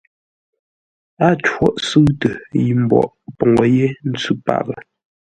Á 1.27 1.29
cwôʼ 1.45 1.75
sʉ̂ʉtə 1.87 2.29
yi 2.63 2.71
mbwoʼ 2.81 3.07
poŋə 3.37 3.63
yé 3.75 3.87
ntsʉ 4.09 4.31
paghʼə. 4.45 4.75